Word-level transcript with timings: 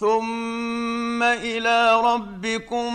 ثم 0.00 1.22
إلى 1.22 2.00
ربكم 2.04 2.94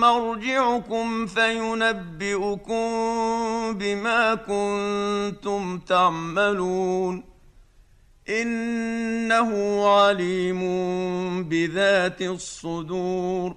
مرجعكم 0.00 1.26
فينبئكم 1.26 2.88
بما 3.78 4.34
كنتم 4.34 5.78
تعملون 5.78 7.24
انه 8.28 9.82
عليم 9.88 10.62
بذات 11.44 12.22
الصدور 12.22 13.56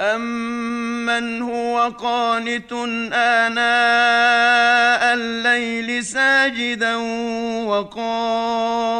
امن 0.00 1.42
هو 1.42 1.92
قانت 1.98 2.72
اناء 3.12 3.54
الليل 5.14 6.04
ساجدا 6.04 6.96
وقائما 7.66 8.94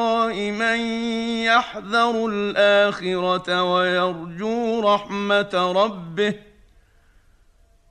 يحذر 1.44 2.26
الاخره 2.26 3.62
ويرجو 3.62 4.80
رحمه 4.80 5.72
ربه 5.76 6.34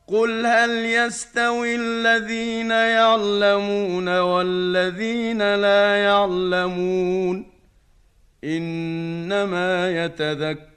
قل 0.07 0.45
هل 0.45 0.85
يستوي 0.85 1.75
الذين 1.75 2.71
يعلمون 2.71 4.19
والذين 4.19 5.55
لا 5.55 6.03
يعلمون 6.03 7.51
انما 8.43 10.05
يتذكر 10.05 10.76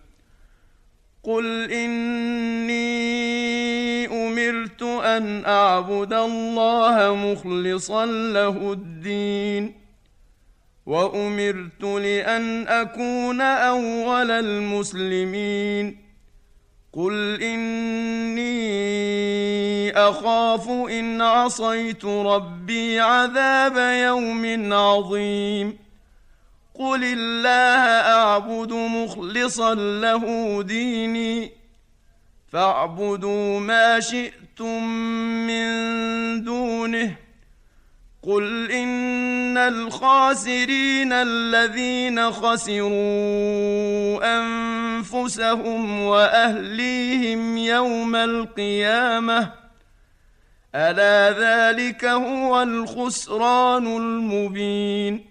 قل 1.23 1.71
اني 1.71 2.81
امرت 4.07 4.81
ان 4.81 5.45
اعبد 5.45 6.13
الله 6.13 7.15
مخلصا 7.15 8.05
له 8.05 8.71
الدين 8.71 9.73
وامرت 10.85 11.83
لأن 11.83 12.67
اكون 12.67 13.41
اول 13.41 14.31
المسلمين 14.31 15.97
قل 16.93 17.41
اني 17.41 18.71
اخاف 19.91 20.69
ان 20.69 21.21
عصيت 21.21 22.05
ربي 22.05 22.99
عذاب 22.99 23.77
يوم 24.07 24.73
عظيم 24.73 25.77
قل 26.79 27.03
الله 27.03 27.81
اعبد 28.13 28.73
مخلصا 28.73 29.75
له 29.75 30.23
ديني 30.63 31.51
فاعبدوا 32.51 33.59
ما 33.59 33.99
شئتم 33.99 34.83
من 35.47 36.43
دونه 36.43 37.15
قل 38.23 38.71
ان 38.71 39.57
الخاسرين 39.57 41.13
الذين 41.13 42.31
خسروا 42.31 42.91
انفسهم 44.39 46.01
واهليهم 46.01 47.57
يوم 47.57 48.15
القيامه 48.15 49.51
الا 50.75 51.31
ذلك 51.39 52.05
هو 52.05 52.63
الخسران 52.63 53.87
المبين 53.87 55.30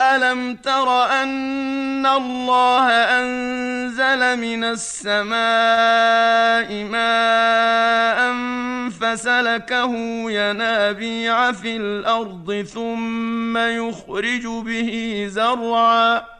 ألم 0.00 0.56
تر 0.56 1.04
أن 1.04 2.06
الله 2.06 2.88
أنزل 2.90 4.38
من 4.38 4.64
السماء 4.64 5.34
ماء 6.84 8.34
فسلكه 8.90 9.94
ينابيع 10.30 11.52
في 11.52 11.76
الأرض 11.76 12.66
ثم 12.74 13.58
يخرج 13.58 14.46
به 14.46 15.24
زرعا 15.30 16.39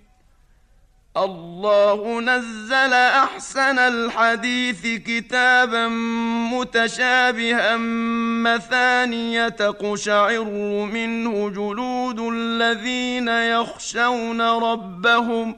الله 1.17 2.21
نزل 2.21 2.93
أحسن 2.93 3.79
الحديث 3.79 4.87
كتابا 4.87 5.87
متشابها 6.53 7.77
مثانية 8.43 9.49
تقشعر 9.49 10.43
منه 10.93 11.49
جلود 11.49 12.19
الذين 12.19 13.27
يخشون 13.27 14.41
ربهم 14.41 15.55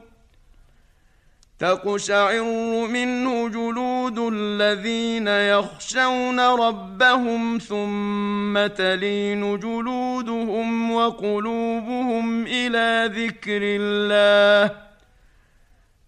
تقشعر 1.58 2.42
منه 2.86 3.48
جلود 3.48 4.18
الذين 4.32 5.28
يخشون 5.28 6.40
ربهم 6.40 7.58
ثم 7.58 8.66
تلين 8.66 9.58
جلودهم 9.58 10.92
وقلوبهم 10.92 12.46
إلى 12.46 13.10
ذكر 13.14 13.60
الله 13.62 14.84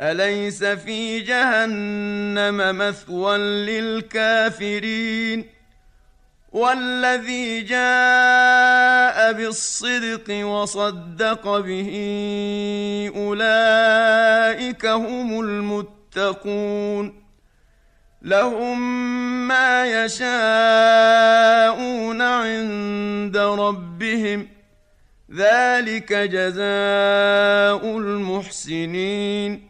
أليس 0.00 0.64
في 0.64 1.20
جهنم 1.20 2.78
مثوى 2.78 3.38
للكافرين؟ 3.38 5.46
والذي 6.52 7.60
جاء 7.60 9.32
بالصدق 9.32 10.46
وصدق 10.46 11.58
به 11.58 11.90
أولئك 13.16 14.86
هم 14.86 15.40
المتقون. 15.40 17.22
لهم 18.22 18.78
ما 19.48 20.04
يشاءون 20.04 20.22
عند 22.22 23.36
ربهم. 23.36 24.48
ذلك 25.34 26.12
جزاء 26.12 27.98
المحسنين. 27.98 29.69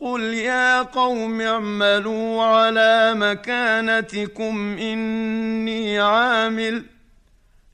قل 0.00 0.34
يا 0.34 0.82
قوم 0.82 1.40
اعملوا 1.40 2.42
على 2.42 3.14
مكانتكم 3.14 4.78
اني 4.78 5.98
عامل 5.98 6.84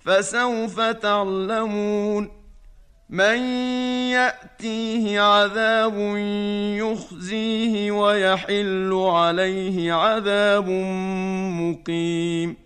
فسوف 0.00 0.80
تعلمون 0.80 2.28
من 3.10 3.38
ياتيه 4.10 5.20
عذاب 5.20 5.94
يخزيه 6.76 7.90
ويحل 7.90 8.92
عليه 8.92 9.92
عذاب 9.92 10.68
مقيم 11.60 12.65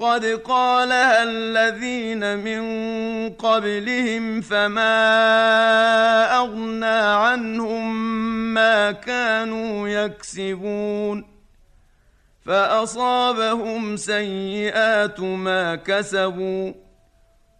قد 0.00 0.24
قالها 0.24 1.22
الذين 1.22 2.38
من 2.38 2.62
قبلهم 3.30 4.40
فما 4.40 4.96
أغنى 6.38 7.00
عنهم 7.24 7.94
ما 8.54 8.92
كانوا 8.92 9.88
يكسبون 9.88 11.24
فأصابهم 12.44 13.96
سيئات 13.96 15.20
ما 15.20 15.74
كسبوا 15.74 16.72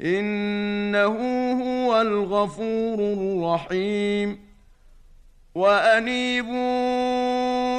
إنه 0.00 1.16
هو 1.62 2.00
الغفور 2.00 2.98
الرحيم. 2.98 4.48
وأنيبوا 5.54 6.98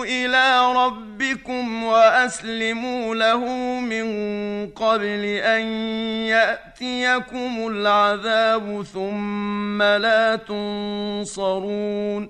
إلى 0.05 0.73
ربكم 0.73 1.83
وأسلموا 1.83 3.15
له 3.15 3.45
من 3.79 4.07
قبل 4.67 5.25
أن 5.25 5.61
يأتيكم 6.27 7.67
العذاب 7.67 8.83
ثم 8.83 9.83
لا 9.83 10.35
تنصرون. 10.35 12.29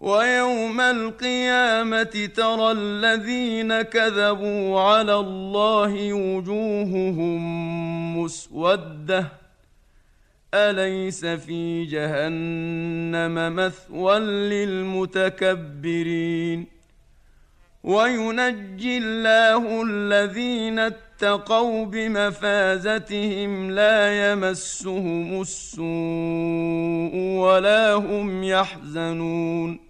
ويوم 0.00 0.80
القيامة 0.80 2.30
ترى 2.36 2.72
الذين 2.72 3.82
كذبوا 3.82 4.80
على 4.80 5.14
الله 5.14 6.12
وجوههم 6.12 7.40
مسودة. 8.18 9.26
أليس 10.54 11.26
في 11.26 11.84
جهنم 11.84 13.56
مثوى 13.56 14.18
للمتكبرين؟ 14.58 16.66
وينجي 17.84 18.98
الله 18.98 19.82
الذين 19.82 20.78
اتقوا 20.78 21.86
بمفازتهم 21.86 23.70
لا 23.70 24.32
يمسهم 24.32 25.40
السوء 25.40 25.84
ولا 27.16 27.94
هم 27.94 28.44
يحزنون. 28.44 29.89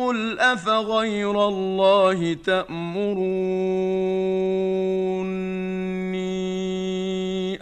قل 0.00 0.40
افغير 0.40 1.48
الله 1.48 2.34
تامروني 2.34 3.22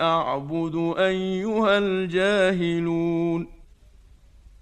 اعبد 0.00 0.94
ايها 0.98 1.78
الجاهلون 1.78 3.48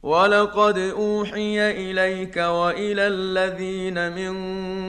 ولقد 0.02 0.78
اوحي 0.78 1.70
اليك 1.70 2.36
والى 2.36 3.06
الذين 3.06 4.12
من 4.12 4.34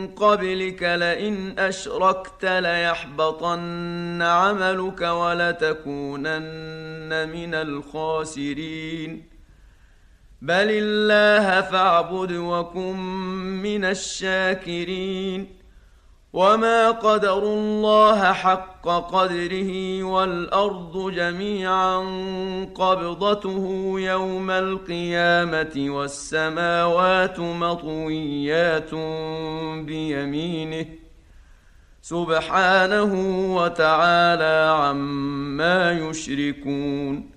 قبلك 0.07 0.83
لئن 0.83 1.59
اشركت 1.59 2.45
ليحبطن 2.45 4.21
عملك 4.21 5.01
ولتكونن 5.01 6.39
من 7.29 7.53
الخاسرين 7.55 9.36
بل 10.41 10.67
الله 10.69 11.61
فاعبد 11.61 12.31
وكن 12.31 12.95
من 13.63 13.85
الشاكرين 13.85 15.57
وما 16.33 16.91
قدروا 16.91 17.55
الله 17.55 18.33
حق 18.33 18.87
قدره 18.87 20.03
والارض 20.03 21.11
جميعا 21.11 21.97
قبضته 22.75 23.93
يوم 23.97 24.51
القيامه 24.51 25.85
والسماوات 25.89 27.39
مطويات 27.39 28.93
بيمينه 29.85 30.85
سبحانه 32.01 33.13
وتعالى 33.55 34.75
عما 34.81 35.91
يشركون 35.91 37.36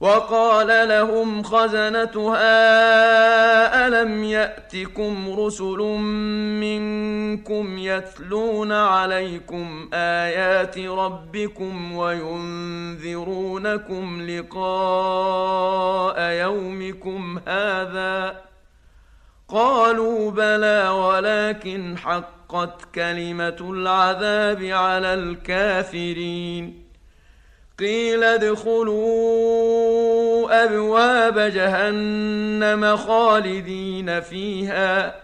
وقال 0.00 0.88
لهم 0.88 1.42
خزنتها 1.42 2.46
ألم 3.86 4.24
يأتكم 4.24 5.40
رسل 5.40 5.78
منكم 6.60 7.78
يتلون 7.78 8.72
عليكم 8.72 9.90
آيات 9.94 10.78
ربكم 10.78 11.92
وينذرونكم 11.92 13.02
لقاء 14.22 16.20
يومكم 16.20 17.38
هذا 17.48 18.40
قالوا 19.48 20.30
بلى 20.30 20.88
ولكن 20.88 21.98
حقت 21.98 22.94
كلمة 22.94 23.56
العذاب 23.60 24.64
على 24.64 25.14
الكافرين 25.14 26.85
قيل 27.78 28.24
ادخلوا 28.24 29.66
أبواب 30.64 31.38
جهنم 31.38 32.96
خالدين 32.96 34.20
فيها 34.20 35.22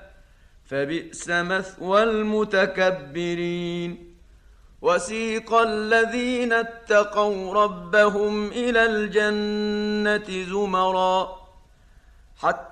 فبئس 0.65 1.29
مثوى 1.29 2.03
المتكبرين. 2.03 4.13
وسيق 4.83 5.55
الذين 5.55 6.53
اتقوا 6.53 7.55
ربهم 7.55 8.49
إلى 8.49 8.87
الجنة 8.87 10.45
زمرا 10.45 11.39
حتى 12.39 12.72